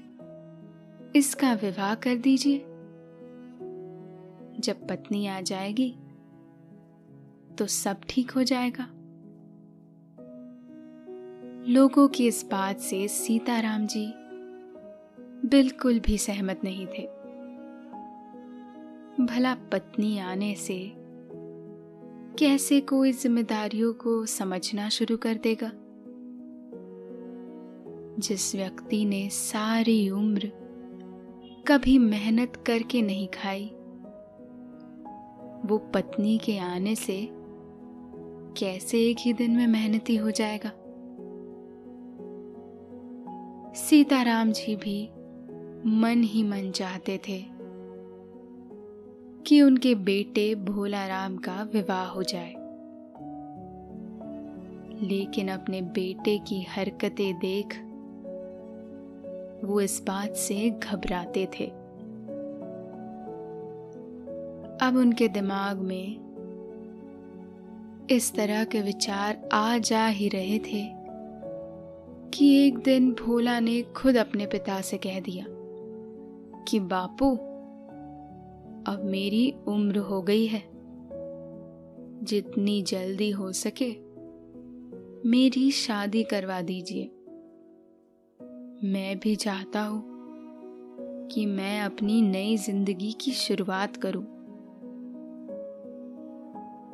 इसका 1.16 1.52
विवाह 1.52 1.94
कर 1.94 2.16
दीजिए। 2.16 2.58
जब 4.60 4.86
पत्नी 4.88 5.26
आ 5.26 5.40
जाएगी 5.40 5.94
तो 7.58 7.66
सब 7.66 8.00
ठीक 8.08 8.30
हो 8.30 8.42
जाएगा। 8.42 8.88
लोगों 11.68 12.08
की 12.08 12.26
इस 12.26 12.44
बात 12.50 12.80
से 12.80 13.08
सीताराम 13.08 13.86
जी 13.86 14.06
बिल्कुल 15.48 16.00
भी 16.00 16.18
सहमत 16.18 16.60
नहीं 16.64 16.86
थे। 16.86 17.06
भला 19.24 19.54
पत्नी 19.72 20.18
आने 20.18 20.54
से 20.54 20.76
कैसे 22.38 22.80
कोई 22.80 23.12
जिम्मेदारियों 23.12 23.92
को 23.92 24.26
समझना 24.26 24.88
शुरू 24.88 25.16
कर 25.16 25.34
देगा? 25.34 25.72
जिस 28.18 28.54
व्यक्ति 28.54 29.04
ने 29.04 29.28
सारी 29.28 30.10
उम्र 30.10 30.52
कभी 31.68 31.98
मेहनत 31.98 32.56
करके 32.66 33.02
नहीं 33.02 33.28
खाई, 33.28 33.64
वो 35.68 35.78
पत्नी 35.78 36.38
के 36.38 36.58
आने 36.58 36.94
से 36.94 37.28
कैसे 38.56 39.10
एक 39.10 39.16
ही 39.20 39.32
दिन 39.32 39.50
में 39.50 39.66
मेहनती 39.66 40.16
हो 40.16 40.30
जाएगा? 40.30 40.72
सीताराम 43.74 44.52
जी 44.52 44.76
भी 44.76 45.10
मन 45.90 46.22
ही 46.22 46.42
मन 46.42 46.70
चाहते 46.70 47.20
थे 47.28 47.55
कि 49.46 49.62
उनके 49.62 49.94
बेटे 49.94 50.54
भोला 50.54 51.06
राम 51.06 51.36
का 51.36 51.68
विवाह 51.72 52.06
हो 52.06 52.22
जाए। 52.22 52.54
लेकिन 55.06 55.48
अपने 55.48 55.82
बेटे 55.82 56.38
की 56.38 56.62
हरकतें 56.62 57.38
देख 57.38 57.66
वो 59.64 59.80
इस 59.80 60.02
बात 60.06 60.30
से 60.30 60.70
घबराते 60.70 61.46
थे। 61.46 61.66
अब 64.86 64.92
उनके 64.96 65.28
दिमाग 65.28 65.76
में 65.76 66.26
इस 68.10 68.34
तरह 68.34 68.64
के 68.64 68.80
विचार 68.80 69.48
आ 69.52 69.78
जा 69.78 70.06
ही 70.06 70.28
रहे 70.28 70.58
थे 70.58 70.92
कि 72.30 72.66
एक 72.66 72.78
दिन 72.78 73.12
भोला 73.12 73.60
ने 73.60 73.82
खुद 73.82 74.16
अपने 74.16 74.46
पिता 74.46 74.80
से 74.80 74.96
कह 74.96 75.20
दिया 75.20 75.44
कि, 76.64 76.80
बापू 76.80 77.38
अब 78.86 79.04
मेरी 79.04 79.54
उम्र 79.68 79.98
हो 79.98 80.22
गई 80.22 80.46
है। 80.46 80.62
जितनी 82.24 82.82
जल्दी 82.82 83.30
हो 83.30 83.52
सके 83.52 83.90
मेरी 85.28 85.70
शादी 85.70 86.22
करवा 86.22 86.60
दीजिए। 86.60 87.04
मैं 88.88 89.18
भी 89.18 89.36
चाहता 89.36 89.80
हूँ 89.80 90.04
कि 91.32 91.46
मैं 91.46 91.80
अपनी 91.80 92.22
नई 92.22 92.56
ज़िंदगी 92.56 93.12
की 93.12 93.30
शुरुआत 93.30 93.96
करूँ। 93.96 94.24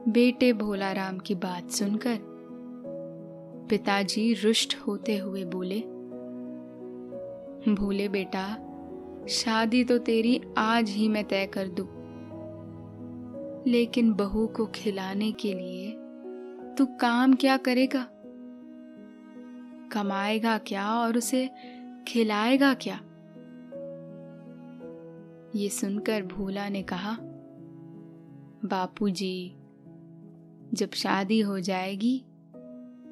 बेटे 0.08 0.52
भोलाराम 0.52 1.18
की 1.18 1.34
बात 1.34 1.70
सुनकर 1.70 2.18
पिताजी 3.70 4.34
रुष्ट 4.34 4.76
होते 4.76 5.16
हुए 5.16 5.44
बोले, 5.44 5.80
भोले 7.74 8.08
बेटा 8.08 8.68
शादी 9.28 9.84
तो 9.84 9.98
तेरी 9.98 10.40
आज 10.58 10.90
ही 10.90 11.08
मैं 11.08 11.24
तय 11.24 11.46
कर 11.46 11.68
दू। 11.68 11.88
लेकिन 13.70 14.12
बहू 14.12 14.46
को 14.46 14.66
खिलाने 14.66 15.32
के 15.32 15.54
लिए 15.54 15.90
तू 16.74 16.86
काम 16.86 17.34
क्या 17.34 17.56
करेगा? 17.56 18.08
कमाएगा 19.92 20.58
क्या 20.58 20.94
और 20.94 21.18
उसे 21.18 21.50
खिलाएगा 22.08 22.74
क्या? 22.74 23.00
ये 25.56 25.68
सुनकर 25.68 26.22
भोला 26.22 26.68
ने 26.68 26.82
कहा, 26.82 27.16
बापूजी, 28.64 29.56
जब 30.74 30.90
शादी 30.90 31.40
हो 31.40 31.60
जाएगी 31.60 32.24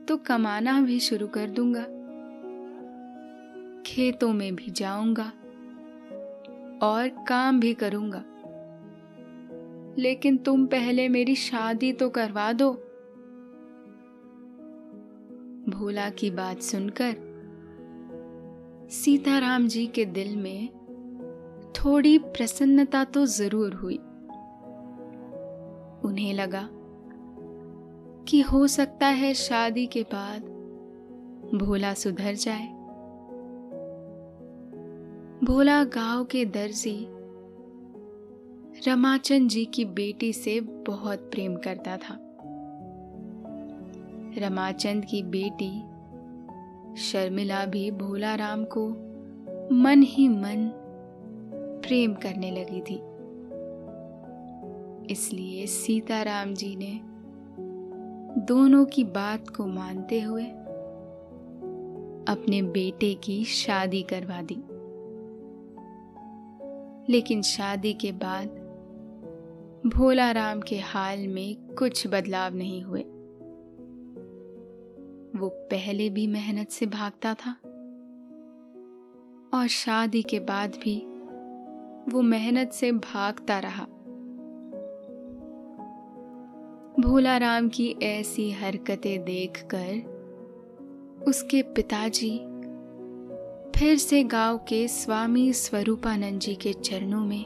तो 0.09 0.16
कमाना 0.16 0.81
भी 0.81 1.01
शुरू 1.01 1.27
कर 1.27 1.51
दूँगा। 1.51 1.83
खेतों 3.87 4.33
में 4.33 4.57
भी 4.57 4.70
जाऊँगा। 4.70 5.33
और 6.83 7.09
काम 7.29 7.61
भी 7.61 7.75
करूँगा। 7.75 8.25
लेकिन 9.99 10.37
तुम 10.37 10.66
पहले 10.66 11.09
मेरी 11.09 11.35
शादी 11.37 11.93
तो 11.93 12.09
करवा 12.09 12.53
दो। 12.53 12.73
भोला 15.69 16.11
की 16.11 16.31
बात 16.31 16.61
सुनकर 16.61 17.14
सीताराम 18.90 19.66
जी 19.69 19.87
के 19.87 20.05
दिल 20.05 20.37
में 20.37 20.69
थोड़ी 21.77 22.19
प्रसन्नता 22.19 23.05
तो 23.05 23.27
ज़रूर 23.27 23.75
हुई। 23.75 23.97
उन्हें 26.05 26.35
लगा 26.35 26.69
कि 28.29 28.40
हो 28.40 28.66
सकता 28.66 29.07
है 29.07 29.35
शादी 29.35 29.87
के 29.87 30.03
बाद 30.03 30.43
भोला 31.55 31.95
सुधर 31.95 32.35
जाए। 32.35 32.80
भोला 35.44 35.85
गाँव 35.85 36.24
के 36.24 36.44
दर्जी 36.44 37.07
रमाचंद 38.87 39.48
जी 39.48 39.64
की 39.64 39.85
बेटी 39.85 40.33
से 40.33 40.61
बहुत 40.61 41.18
प्रेम 41.18 41.57
करता 41.57 41.96
था। 41.96 42.18
रमाचंद 44.38 45.05
की 45.05 45.22
बेटी 45.22 45.81
शर्मिला 47.00 47.64
भी 47.64 47.90
भोला 47.90 48.35
राम 48.35 48.64
को 48.64 48.88
मन 49.74 50.03
ही 50.03 50.29
मन 50.29 50.70
प्रेम 51.87 52.14
करने 52.14 52.50
लगी 52.50 52.81
थी। 52.81 53.00
इसलिए 55.12 55.66
सीताराम 55.66 56.55
जी 56.55 56.76
ने 56.76 57.00
दोनों 58.40 58.85
की 58.85 59.05
बात 59.05 59.48
को 59.48 59.66
मानते 59.66 60.20
हुए 60.20 60.44
अपने 62.29 62.62
बेटे 62.62 63.14
की 63.14 63.44
शादी 63.44 64.03
करवा 64.03 64.42
दी। 64.42 64.62
लेकिन 67.11 67.42
शादी 67.42 67.92
के 67.92 68.12
बाद 68.12 68.49
भोला 69.87 70.31
राम 70.31 70.61
के 70.61 70.79
हाल 70.79 71.29
में 71.29 71.75
कुछ 71.79 72.07
बदलाव 72.07 72.55
नहीं 72.55 72.83
हुए। 72.83 73.01
वो 75.40 75.49
पहले 75.49 76.11
भी 76.11 76.27
मेहनत 76.27 76.68
से 76.68 76.87
भागता 76.87 77.35
था 77.35 77.51
और 79.55 79.66
शादी 79.68 80.23
के 80.23 80.40
बाद 80.40 80.70
भी 80.70 81.07
वो 82.12 82.23
मेहनत 82.23 82.73
से 82.73 82.92
भागता 82.92 83.59
रहा। 83.59 83.85
भोला 87.01 87.37
राम 87.37 87.68
की 87.68 87.96
ऐसी 88.03 88.51
हरकतें 88.51 89.25
देखकर 89.25 90.20
उसके 91.29 91.62
पिताजी 91.62 92.49
फिर 93.76 93.96
से 93.96 94.24
गाँव 94.24 94.59
के 94.59 94.88
स्वामी 94.88 95.52
स्वरूपानंद 95.52 96.40
जी 96.40 96.54
के 96.54 96.72
चरणों 96.72 97.26
में 97.26 97.44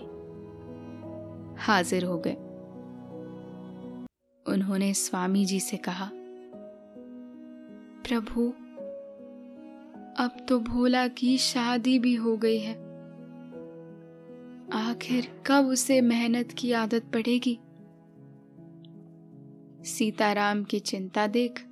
हाजिर 1.58 2.04
हो 2.04 2.18
गए। 2.26 2.34
उन्होंने 4.52 4.94
स्वामी 4.94 5.44
जी 5.44 5.60
से 5.60 5.76
कहा, 5.76 6.10
प्रभु, 8.06 8.52
अब 10.24 10.46
तो 10.48 10.60
भोला 10.60 11.08
की 11.08 11.38
शादी 11.38 11.98
भी 11.98 12.14
हो 12.14 12.37
गई 12.37 12.58
है। 12.58 12.74
आखिर 14.72 15.42
कब 15.46 15.66
उसे 15.66 16.00
मेहनत 16.00 16.52
की 16.58 16.72
आदत 16.72 17.04
पड़ेगी? 17.04 17.58
सीताराम 19.84 20.64
की 20.64 20.78
चिंता 20.78 21.26
देख 21.26 21.64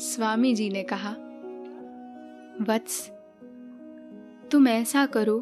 स्वामी 0.00 0.54
जी 0.54 0.70
ने 0.70 0.82
कहा, 0.82 1.10
वत्स 2.68 3.10
तुम 4.52 4.68
ऐसा 4.68 5.06
करो, 5.06 5.38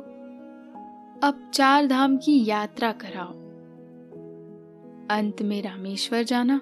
अब 1.24 1.50
चार 1.54 1.86
धाम 1.86 2.16
की 2.16 2.46
यात्रा 2.46 2.92
कराओ। 2.92 3.32
अंत 5.10 5.42
में 5.42 5.62
रामेश्वर 5.62 6.22
जाना 6.22 6.60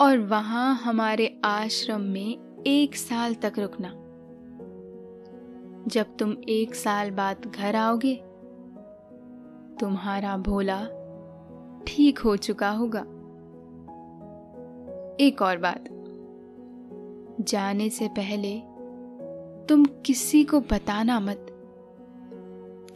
और 0.00 0.18
वहाँ 0.18 0.74
हमारे 0.74 1.40
आश्रम 1.44 2.00
में 2.00 2.62
एक 2.66 2.96
साल 2.96 3.34
तक 3.34 3.52
रुकना। 3.58 3.88
जब 5.88 6.16
तुम 6.16 6.36
एक 6.48 6.74
साल 6.74 7.10
बाद 7.10 7.46
घर 7.46 7.76
आओगे, 7.76 8.14
तुम्हारा 9.80 10.36
भोला 10.36 10.84
ठीक 11.86 12.18
हो 12.18 12.36
चुका 12.36 12.70
होगा। 12.70 13.00
एक 15.20 15.42
और 15.42 15.58
बात, 15.58 15.84
जाने 17.44 17.90
से 17.90 18.08
पहले 18.08 18.77
तुम 19.68 19.84
किसी 20.06 20.44
को 20.44 20.60
बताना 20.60 21.20
मत 21.20 21.46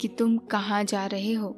कि 0.01 0.07
तुम 0.07 0.37
कहाँ 0.37 0.83
जा 0.83 1.05
रहे 1.05 1.33
हो। 1.33 1.49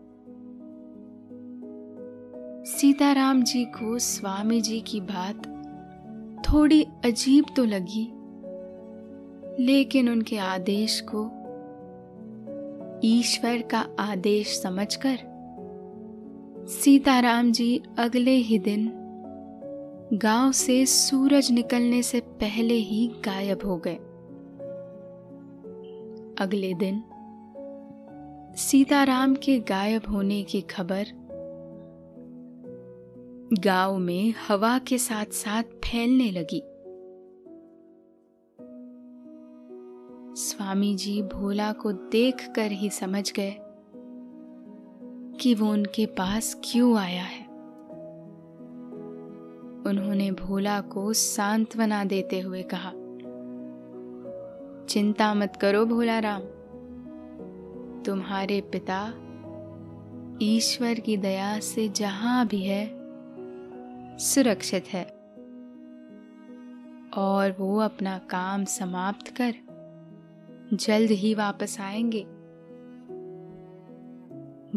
सीताराम 2.65 3.43
जी 3.43 3.65
को 3.65 3.99
स्वामी 3.99 4.61
जी 4.61 4.79
की 4.81 5.01
बात 5.01 5.47
थोड़ी 6.43 6.81
अजीब 7.05 7.45
तो 7.55 7.65
लगी, 7.65 8.03
लेकिन 9.63 10.09
उनके 10.09 10.37
आदेश 10.37 10.99
को 11.13 11.23
ईश्वर 13.03 13.61
का 13.61 13.87
आदेश 13.99 14.61
समझकर 14.61 15.17
सीताराम 16.69 17.51
जी 17.51 17.81
अगले 17.99 18.35
ही 18.39 18.59
दिन 18.59 18.91
गाँव 20.13 20.51
से 20.51 20.85
सूरज 20.85 21.51
निकलने 21.51 22.01
से 22.03 22.19
पहले 22.19 22.73
ही 22.73 23.07
गायब 23.25 23.65
हो 23.65 23.77
गए। 23.77 23.97
अगले 26.39 26.73
दिन। 26.73 27.03
सीताराम 28.57 29.35
के 29.35 29.59
गायब 29.59 30.01
होने 30.09 30.43
की 30.43 30.61
खबर। 30.61 31.05
गाँव 33.53 33.97
में 33.97 34.33
हवा 34.47 34.79
के 34.79 34.97
साथ 34.97 35.25
साथ 35.25 35.63
फैलने 35.63 36.31
लगी। 36.31 36.63
स्वामी 40.41 40.95
जी 40.95 41.21
भोला 41.21 41.71
को 41.71 41.91
देखकर 41.91 42.71
ही 42.71 42.89
समझ 42.89 43.33
गए 43.39 43.55
कि 45.39 45.55
वो 45.55 45.71
उनके 45.71 46.05
पास 46.05 46.61
क्यों 46.63 46.97
आया 46.97 47.23
है। 47.23 47.45
उन्होंने 49.87 50.31
भोला 50.31 50.81
को 50.81 51.13
सांत्वना 51.13 52.03
देते 52.03 52.39
हुए 52.39 52.63
कहा 52.63 52.91
चिंता 54.95 55.33
मत 55.33 55.53
करो 55.61 55.85
भोला 55.85 56.19
राम 56.19 56.41
तुम्हारे 58.03 58.61
पिता 58.61 59.13
ईश्वर 60.41 60.93
की 60.93 61.17
दया 61.17 61.59
से 61.59 61.89
जहाँ 61.89 62.47
भी 62.47 62.63
है, 62.63 62.91
सुरक्षित 64.17 64.85
है। 64.87 65.03
और 67.17 67.55
वो 67.59 67.79
अपना 67.79 68.17
काम 68.17 68.65
समाप्त 68.65 69.27
कर, 69.41 69.53
जल्द 70.73 71.11
ही 71.11 71.33
वापस 71.33 71.77
आएँगे। 71.81 72.23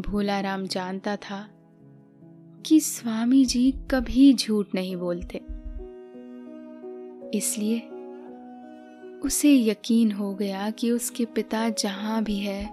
भोला 0.01 0.41
राम 0.41 0.67
जानता 0.67 1.17
था 1.17 1.49
कि 2.67 2.81
स्वामी 2.81 3.45
जी 3.45 3.73
कभी 3.91 4.35
झूठ 4.35 4.67
नहीं 4.75 4.97
बोलते। 4.97 5.39
इसलिए 7.39 7.91
उसे 9.25 9.55
यकीन 9.55 10.13
हो 10.13 10.35
गया 10.35 10.71
कि 10.71 10.91
उसके 10.91 11.25
पिता 11.25 11.69
जहाँ 11.69 12.23
भी 12.25 12.39
है, 12.39 12.65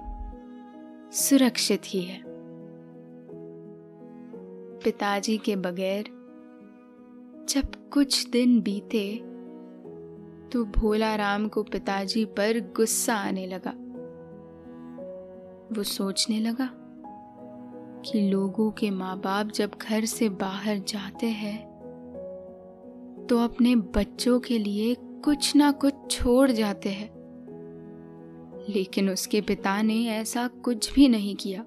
सुरक्षित 1.11 1.81
ही 1.85 2.01
है। 2.01 2.21
पिताजी 4.83 5.37
के 5.37 5.55
बगैर, 5.55 6.03
जब 7.49 7.89
कुछ 7.89 8.29
दिन 8.29 8.61
बीते 8.61 9.15
तो 10.51 10.63
भोला 10.65 11.15
राम 11.15 11.47
को 11.47 11.63
पिताजी 11.63 12.25
पर 12.25 12.59
गुस्सा 12.75 13.15
आने 13.15 13.47
लगा। 13.47 13.73
वो 15.75 15.83
सोचने 15.83 16.39
लगा 16.39 16.69
कि 18.05 18.21
लोगों 18.21 18.71
के 18.71 18.89
माँ 18.89 19.17
बाप 19.19 19.47
जब 19.47 19.71
घर 19.81 20.05
से 20.05 20.29
बाहर 20.29 20.77
जाते 20.77 21.27
हैं 21.27 21.57
तो 23.29 23.39
अपने 23.39 23.75
बच्चों 23.75 24.39
के 24.39 24.57
लिए 24.57 24.95
कुछ 25.25 25.55
ना 25.55 25.71
कुछ 25.71 25.93
छोड़ 26.09 26.51
जाते 26.51 26.89
हैं। 26.89 27.09
लेकिन 28.69 29.09
उसके 29.09 29.41
पिता 29.41 29.81
ने 29.81 30.07
ऐसा 30.07 30.47
कुछ 30.47 30.93
भी 30.93 31.07
नहीं 31.07 31.35
किया। 31.35 31.61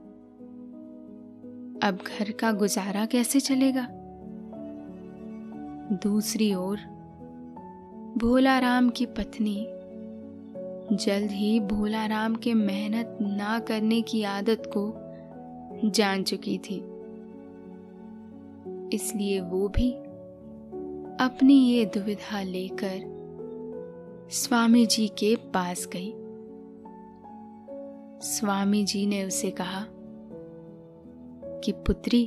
अब 1.89 1.99
घर 2.07 2.31
का 2.31 2.53
गुजारा 2.53 3.07
कैसे 3.07 3.41
चलेगा? 3.41 3.89
दूसरी 5.93 6.55
ओर 6.55 6.77
भोला 8.19 8.59
राम 8.59 8.91
की 8.91 9.07
पत्नी 9.07 9.67
जल्द 10.97 11.31
ही 11.31 11.61
भोला 11.61 12.07
राम 12.07 12.35
के 12.35 12.55
मेहनत 12.55 13.19
ना 13.23 13.59
करने 13.59 14.03
की 14.03 14.23
आदत 14.23 14.63
को 14.77 14.95
जान 15.91 16.23
चुकी 16.23 16.59
थी। 16.59 16.85
इसलिए 18.97 19.41
वो 19.41 19.69
भी 19.69 19.93
अपनी 21.25 21.71
ये 21.71 21.85
दुविधा 21.85 22.43
लेकर 22.43 23.18
स्वामी 24.31 24.87
जी 24.87 25.09
के 25.09 25.37
पास 25.37 25.89
गई। 25.97 26.13
स्वामी 28.29 28.85
जी 28.85 29.07
ने 29.07 29.25
उसे 29.25 29.51
कहा, 29.51 29.85
कि 31.61 31.73
पुत्री, 31.73 32.27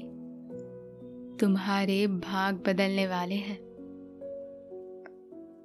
तुम्हारे 1.39 2.07
भाग 2.07 2.55
बदलने 2.67 3.07
वाले 3.07 3.35
हैं। 3.35 3.57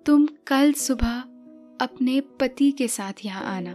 तुम 0.06 0.26
कल 0.46 0.72
सुबह 0.72 1.20
अपने 1.80 2.20
पति 2.20 2.70
के 2.70 2.88
साथ 2.88 3.12
यहाँ 3.24 3.44
आना। 3.44 3.74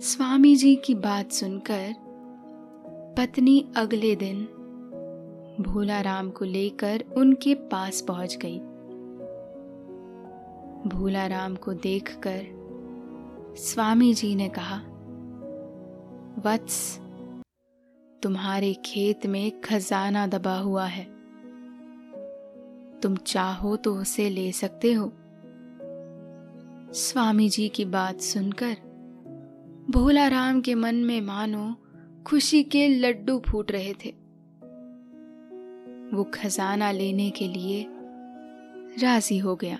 स्वामी 0.00 0.56
जी 0.56 0.76
की 0.76 0.94
बात 0.94 1.32
सुनकर 1.32 1.94
पत्नी 3.18 3.68
अगले 3.76 4.16
दिन 4.16 4.44
भोला 5.60 6.00
राम 6.00 6.30
को 6.30 6.44
लेकर 6.44 7.04
उनके 7.16 7.54
पास 7.54 8.00
पहुँच 8.00 8.36
गई। 8.36 8.60
भोला 10.86 11.26
राम 11.26 11.56
को 11.56 11.72
देखकर 11.72 13.54
स्वामी 13.58 14.14
जी 14.14 14.34
ने 14.34 14.48
कहा, 14.48 14.76
वत्स, 16.44 17.00
तुम्हारे 18.22 18.74
खेत 18.74 19.26
में 19.26 19.60
खजाना 19.60 20.26
दबा 20.26 20.58
हुआ 20.58 20.86
है। 20.86 21.04
तुम 23.00 23.16
चाहो 23.16 23.76
तो 23.76 23.94
उसे 23.94 24.30
ले 24.30 24.52
सकते 24.52 24.92
हो 24.92 25.12
स्वामी 26.94 27.48
जी 27.48 27.68
की 27.68 27.84
बात 27.84 28.20
सुनकर 28.20 28.76
भोला 29.90 30.28
राम 30.28 30.60
के 30.60 30.74
मन 30.74 30.94
में 30.94 31.20
मानो 31.20 31.76
खुशी 32.26 32.62
के 32.62 32.88
लड्डू 32.88 33.42
फूट 33.46 33.72
रहे 33.72 33.94
थे। 34.04 34.10
वो 36.16 36.30
खजाना 36.34 36.90
लेने 36.90 37.30
के 37.30 37.48
लिए 37.48 37.86
राज़ी 39.02 39.38
हो 39.38 39.56
गया। 39.56 39.78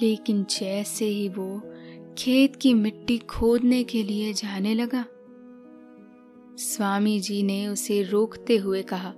लेकिन 0.00 0.44
जैसे 0.50 1.04
ही 1.04 1.28
वो 1.28 1.62
खेत 2.18 2.56
की 2.56 2.74
मिट्टी 2.74 3.18
खोदने 3.18 3.82
के 3.84 4.02
लिए 4.02 4.32
जाने 4.32 4.74
लगा, 4.74 5.04
स्वामी 6.58 7.18
जी 7.20 7.42
ने 7.42 7.66
उसे 7.66 8.02
रोकते 8.02 8.56
हुए 8.56 8.82
कहा, 8.82 9.12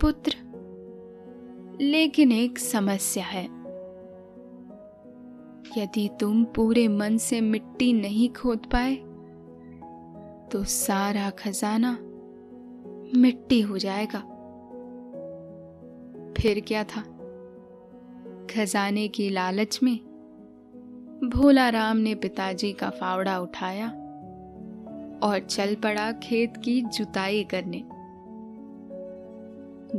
पुत्र, 0.00 0.36
लेकिन 1.80 2.32
एक 2.32 2.58
समस्या 2.58 3.24
है। 3.24 3.44
यदि 5.78 6.08
तुम 6.20 6.44
पूरे 6.44 6.88
मन 6.88 7.16
से 7.16 7.40
मिट्टी 7.40 7.92
नहीं 7.92 8.28
खोद 8.28 8.66
पाए 8.66 8.94
तो 10.52 10.64
सारा 10.64 11.30
खजाना 11.30 11.92
मिट्टी 13.14 13.60
हो 13.60 13.78
जाएगा। 13.78 14.18
फिर 16.38 16.60
क्या 16.60 16.84
था? 16.84 17.04
खजाने 18.54 19.08
की 19.08 19.28
लालच 19.30 19.78
में 19.82 19.96
भोला 21.24 21.68
राम 21.68 21.96
ने 21.96 22.14
पिताजी 22.14 22.72
का 22.72 22.90
फावड़ा 22.90 23.38
उठाया 23.38 23.88
और 25.22 25.38
चल 25.50 25.74
पड़ा 25.74 26.12
खेत 26.12 26.56
की 26.56 26.80
जुताई 26.80 27.44
करने। 27.44 27.82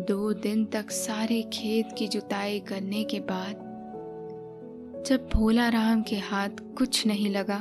दो 0.07 0.33
दिन 0.33 0.65
तक 0.65 0.91
सारे 0.91 1.41
खेत 1.53 1.89
की 1.97 2.07
जुताई 2.07 2.59
करने 2.59 3.03
के 3.03 3.19
बाद 3.19 3.61
जब 5.07 5.29
भोला 5.33 5.69
राम 5.69 6.01
के 6.01 6.15
हाथ 6.15 6.49
कुछ 6.77 7.05
नहीं 7.07 7.29
लगा 7.29 7.59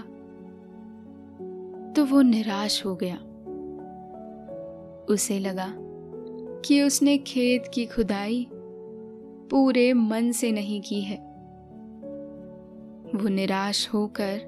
तो 1.97 2.05
वो 2.05 2.23
निराश 2.23 2.85
हो 2.87 2.95
गया। 2.97 3.17
उसे 5.15 5.39
लगा 5.39 5.73
कि 6.65 6.83
उसने 6.83 7.19
खेत 7.19 7.65
की 7.75 7.87
खुदाई 7.87 8.47
पूरे 9.53 9.93
मन 9.93 10.33
से 10.33 10.53
नहीं 10.53 10.81
की 10.81 11.01
है। 11.01 11.17
वो 13.15 13.29
निराश 13.29 13.89
होकर 13.95 14.41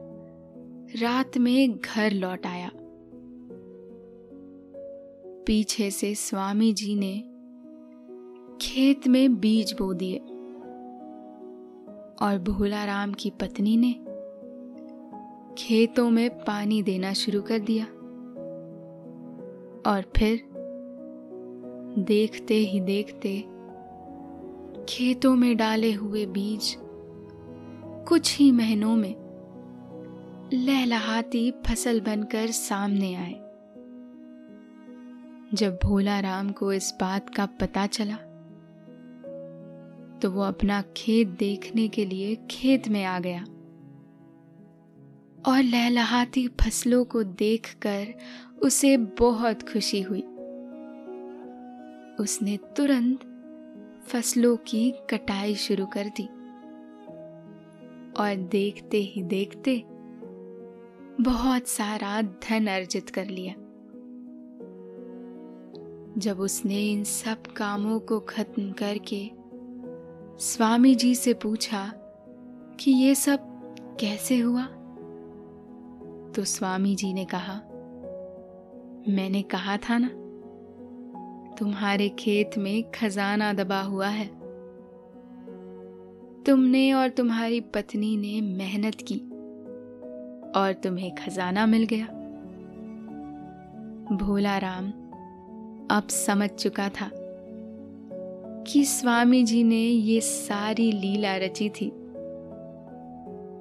रात 1.03 1.39
में 1.39 1.79
घर 1.79 2.13
लौट 2.13 2.47
आया। 2.47 2.71
पीछे 5.47 5.91
से 5.91 6.15
स्वामी 6.15 6.73
जी 6.73 6.95
ने 6.95 7.19
खेत 8.61 9.09
में 9.09 9.41
बीज 9.41 9.73
बो 9.73 9.95
दिए 9.95 10.19
और 12.27 12.39
भोला 12.39 12.85
राम 12.85 13.13
की 13.13 13.31
पत्नी 13.31 13.77
ने 13.77 13.93
खेतों 15.59 16.11
में 16.11 16.31
पानी 16.31 16.83
देना 16.83 17.13
शुरू 17.13 17.43
कर 17.43 17.59
दिया 17.59 17.85
और 19.91 20.03
फिर 20.17 20.41
देखते 21.99 22.55
ही 22.55 22.81
देखते 22.81 23.54
खेतों 24.89 25.35
में 25.37 25.57
डाले 25.57 25.93
हुए 25.93 26.27
बीज, 26.27 26.77
कुछ 28.09 28.37
ही 28.39 28.51
महीनों 28.53 28.97
में 28.97 29.15
लहलहाती 30.55 31.51
फ़सल 31.67 32.01
बनकर 32.01 32.47
सामने 32.47 33.15
आए। 33.15 33.35
जब 35.55 35.79
भोला 35.85 36.21
राम 36.21 36.51
को 36.53 36.73
इस 36.73 36.93
बात 37.01 37.35
का 37.35 37.47
पता 37.47 37.87
चला 37.87 38.17
तो 40.19 40.31
वो 40.31 40.43
अपना 40.43 40.83
खेत 40.97 41.29
देखने 41.29 41.89
के 41.89 42.05
लिए 42.05 42.37
खेत 42.51 42.89
में 42.89 43.05
आ 43.05 43.19
गया 43.19 43.45
और 45.47 45.63
लहलहाती 45.63 46.47
फ़सलों 46.49 47.05
को 47.05 47.23
देखकर 47.23 48.15
उसे 48.63 48.97
बहुत 48.97 49.63
खुशी 49.63 50.01
हुई। 50.03 50.23
उसने 52.21 52.57
तुरंत 52.77 53.31
फ़सलों 54.07 54.57
की 54.57 54.91
कटाई 55.11 55.55
शुरू 55.55 55.87
कर 55.87 56.09
दी। 56.09 56.25
और 58.15 58.35
देखते 58.51 58.99
ही 58.99 59.23
देखते 59.23 59.83
बहुत 61.21 61.69
सारा 61.69 62.23
धन 62.23 62.67
अर्जित 62.67 63.11
कर 63.11 63.27
लिया। 63.27 63.55
जब 66.19 66.41
उसने 66.41 66.81
इन 66.93 67.05
सब 67.05 67.47
कामों 67.47 67.99
को 68.01 68.21
खत्म 68.21 68.73
करके 68.73 69.31
स्वामी 70.39 70.95
जी 70.95 71.15
से 71.15 71.35
पूछा 71.35 71.87
कि 72.81 72.91
ये 72.91 73.15
सब 73.15 73.39
कैसे 74.01 74.39
हुआ 74.39 74.65
तो 76.33 76.45
स्वामी 76.45 76.95
जी 76.95 77.13
ने 77.13 77.25
कहा, 77.25 77.55
मैंने 79.09 79.43
कहा 79.43 79.77
था 79.77 79.99
ना 79.99 80.09
तुम्हारे 81.59 82.09
खेत 82.09 82.59
में 82.59 82.91
खजाना 82.91 83.53
दबा 83.53 83.81
हुआ 83.81 84.09
है। 84.09 84.27
तुमने 86.45 86.93
और 86.93 87.09
तुम्हारी 87.09 87.61
पत्नी 87.61 88.17
ने 88.17 88.41
मेहनत 88.41 88.95
की 88.95 89.19
और 90.61 90.73
तुम्हें 90.73 91.15
खजाना 91.15 91.67
मिल 91.67 91.85
गया। 91.85 92.07
भोला 94.17 94.59
राम 94.59 94.93
अब 95.91 96.09
समझ 96.11 96.51
चुका 96.51 96.89
था 96.89 97.11
कि 98.67 98.85
स्वामी 98.85 99.45
जी 99.45 99.65
ने 99.65 99.83
ये 99.83 100.21
सारी 100.21 100.93
लीला 100.93 101.37
रची 101.37 101.69
थी 101.69 101.91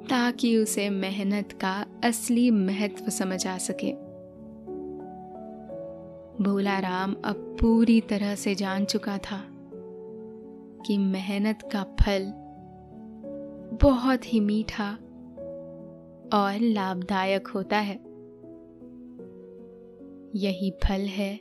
ताकि 0.10 0.58
उसे 0.58 0.90
मेहनत 0.90 1.52
का 1.52 1.86
असली 2.04 2.52
महत्व 2.52 3.10
समझ 3.10 3.48
आ 3.48 3.58
सके। 3.58 4.03
भोला 6.42 6.80
राम 6.80 7.16
अब 7.26 7.58
पूरी 7.62 8.02
तरह 8.02 8.36
से 8.36 8.56
जान 8.56 8.86
चुका 8.86 9.18
था 9.18 9.44
कि 10.86 10.98
मेहनत 10.98 11.70
का 11.72 11.84
फल 11.84 12.34
बहुत 13.82 14.34
ही 14.34 14.40
मीठा 14.40 14.92
और 16.34 16.60
लाभदायक 16.62 17.48
होता 17.48 17.78
है। 17.78 17.96
यही 20.36 20.72
फल 20.72 21.02
है 21.02 21.40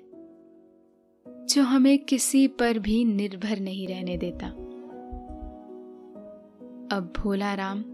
जो 1.28 1.62
हमें 1.62 1.98
किसी 1.98 2.46
पर 2.48 2.78
भी 2.78 3.04
निर्भर 3.04 3.60
नहीं 3.60 3.88
रहने 3.88 4.16
देता। 4.16 4.46
अब 6.96 7.12
भोला 7.16 7.54
राम 7.54 7.84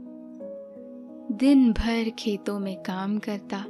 दिन 1.37 1.73
भर 1.73 2.11
खेतों 2.11 2.59
में 2.59 2.83
काम 2.83 3.19
करता 3.19 3.65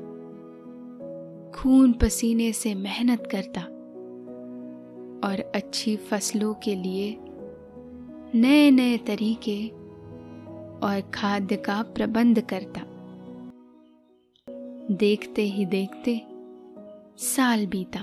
खून 1.59 1.93
पसीने 1.93 2.53
से 2.53 2.75
मेहनत 2.75 3.29
करता 3.31 3.61
और 5.29 5.53
अच्छी 5.55 5.97
फ़सलों 5.97 6.55
के 6.55 6.75
लिए 6.75 7.19
नए 8.35 8.71
नए 8.71 8.99
तरीके 8.99 9.69
और 10.87 11.11
खाद्य 11.15 11.57
का 11.57 11.83
प्रबंध 11.83 12.41
करता। 12.41 12.81
देखते 14.95 15.43
ही 15.43 15.67
देखते 15.67 16.23
साल 17.19 17.67
बीता 17.67 18.01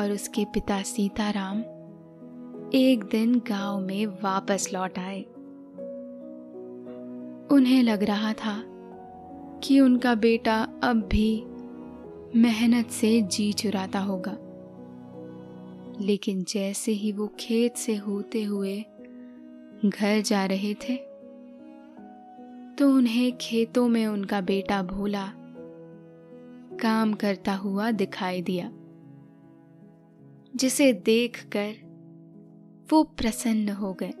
और 0.00 0.12
उसके 0.12 0.44
पिता 0.44 0.82
सीताराम 0.82 1.60
एक 2.74 3.08
दिन 3.10 3.38
गाँव 3.38 3.80
में 3.80 4.06
वापस 4.06 4.70
लौट 4.74 4.98
आए। 4.98 5.22
उन्हें 7.56 7.82
लग 7.82 8.02
रहा 8.02 8.32
था 8.32 8.62
कि 9.64 9.80
उनका 9.80 10.14
बेटा 10.14 10.68
अब 10.82 10.96
भी 10.96 11.44
मेहनत 12.36 12.90
से 12.90 13.20
जी 13.22 13.52
चुराता 13.52 13.98
होगा। 13.98 14.36
लेकिन 16.00 16.44
जैसे 16.48 16.92
ही 16.92 17.12
वो 17.12 17.26
खेत 17.40 17.76
से 17.76 17.96
होते 17.96 18.42
हुए 18.42 18.84
घर 19.84 20.20
जा 20.20 20.44
रहे 20.44 20.74
थे 20.74 20.96
तो 22.78 22.88
उन्हें 22.90 23.32
खेतों 23.36 23.88
में 23.88 24.06
उनका 24.06 24.40
बेटा 24.40 24.82
भोला 24.82 25.26
काम 26.78 27.12
करता 27.14 27.54
हुआ 27.54 27.90
दिखाई 27.90 28.42
दिया, 28.42 28.70
जिसे 30.56 30.92
देखकर 30.92 31.74
वो 32.92 33.02
प्रसन्न 33.02 33.68
हो 33.68 33.96
गए। 34.02 34.12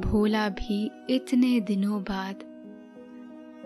भोला 0.00 0.48
भी 0.48 0.90
इतने 1.10 1.60
दिनों 1.60 2.02
बाद 2.02 2.34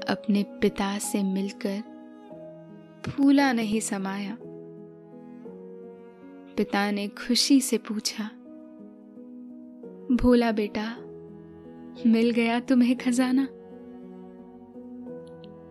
अपने 0.08 0.42
पिता 0.42 0.98
से 0.98 1.22
मिलकर 1.22 1.91
फूला 3.08 3.52
नहीं 3.52 3.80
समाया। 3.80 4.38
पिता 6.56 6.90
ने 6.90 7.08
खुशी 7.08 7.60
से 7.60 7.78
पूछा, 7.78 8.24
भोला 10.16 10.52
बेटा, 10.52 10.96
मिल 12.06 12.30
गया 12.30 12.60
तुम्हें 12.60 12.96
खजाना? 12.96 13.48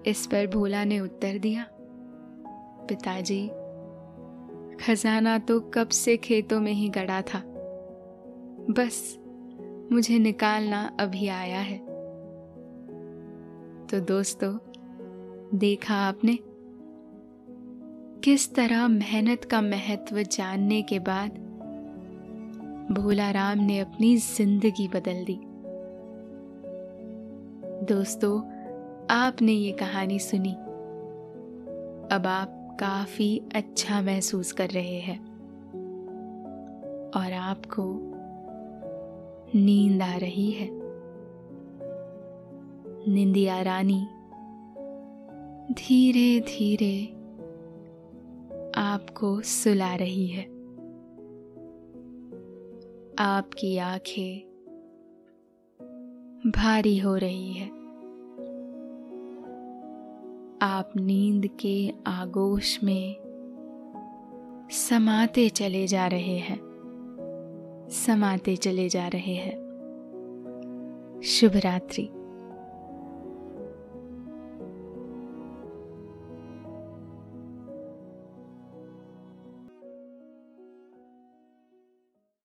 इस 0.06 0.28
पर 0.28 0.48
भोला 0.48 0.84
ने 0.84 1.00
उत्तर 1.00 1.38
दिया, 1.38 1.68
पिताजी, 2.90 3.48
खजाना 4.78 5.38
तो 5.40 5.60
कब 5.60 5.88
से 5.88 6.18
खेतों 6.18 6.62
में 6.62 6.74
ही 6.74 6.90
गड़ा 6.90 7.22
था। 7.22 7.44
बस, 8.70 9.18
मुझे 9.92 10.20
निकालना 10.20 10.98
अभी 11.00 11.28
आया 11.28 11.60
है। 11.60 11.78
तो 13.88 14.00
दोस्तों, 14.00 14.58
देखा 15.60 15.96
आपने 15.96 16.40
किस 18.24 18.56
तरह 18.56 18.88
मेहनत 18.88 19.46
का 19.46 19.62
महत्व 19.62 20.24
जानने 20.24 20.82
के 20.82 21.00
बाद 21.00 21.32
भोला 22.92 23.32
राम 23.32 23.60
ने 23.60 23.80
अपनी 23.80 24.18
ज़िंदगी 24.18 24.88
बदल 24.88 25.26
दी। 25.26 25.40
दोस्तों, 27.94 28.42
आपने 29.10 29.52
ये 29.52 29.72
कहानी 29.72 30.20
सुनी। 30.20 30.54
अब 32.16 32.24
आप 32.28 32.78
काफ़ी 32.80 33.42
अच्छा 33.56 34.02
महसूस 34.02 34.52
कर 34.52 34.70
रहे 34.70 35.00
हैं। 35.00 35.20
और 37.12 37.34
आपको 37.34 37.84
नींद 39.56 40.02
आ 40.02 40.16
रही 40.16 40.52
है। 40.52 40.70
निंदिया 43.14 43.62
रानी 43.62 44.08
धीरे 45.74 46.40
धीरे 46.40 47.21
आपको 48.92 49.42
सुला 49.42 49.96
रही 49.96 50.28
है। 50.28 50.44
आपकी 53.20 53.78
आँखें 53.78 54.40
भारी 56.52 56.98
हो 56.98 57.16
रही 57.16 57.54
है। 57.54 57.68
आप 60.62 60.92
नींद 60.96 61.50
के 61.60 61.94
आगोश 62.08 62.84
में 62.84 63.16
समाते 64.72 65.50
चले 65.50 65.88
जा 65.88 66.08
रहे 66.08 66.38
हैं। 66.38 66.60
समाते 67.92 68.56
चले 68.56 68.90
जा 68.90 69.08
रहे 69.08 69.36
हैं। 69.36 69.58
शुभ 71.24 71.52
रात्रि। 71.56 72.21